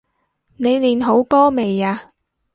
[0.57, 2.11] 你練好歌未呀？